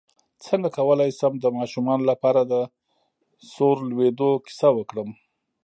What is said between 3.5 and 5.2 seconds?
سور لویدو کیسه وکړم